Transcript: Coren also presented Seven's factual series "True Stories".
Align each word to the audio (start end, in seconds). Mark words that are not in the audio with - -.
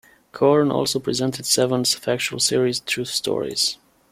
Coren 0.33 0.71
also 0.73 0.99
presented 0.99 1.45
Seven's 1.45 1.93
factual 1.93 2.39
series 2.39 2.79
"True 2.79 3.05
Stories". 3.05 3.77